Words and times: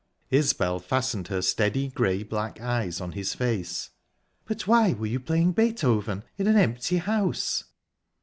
_"Isbel 0.35 0.79
fastened 0.79 1.27
her 1.27 1.43
steady, 1.43 1.87
grey 1.89 2.23
black 2.23 2.59
eyes 2.59 2.99
on 2.99 3.11
his 3.11 3.35
face. 3.35 3.91
"But 4.45 4.65
why 4.65 4.93
were 4.93 5.05
you 5.05 5.19
playing 5.19 5.51
Beethoven 5.51 6.23
in 6.39 6.47
an 6.47 6.55
empty 6.57 6.97
house?" 6.97 7.65